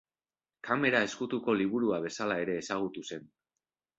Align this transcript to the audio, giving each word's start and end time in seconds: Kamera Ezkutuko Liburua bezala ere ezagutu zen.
Kamera 0.67 1.01
Ezkutuko 1.07 1.53
Liburua 1.59 2.01
bezala 2.07 2.37
ere 2.45 2.57
ezagutu 2.63 3.03
zen. 3.13 3.29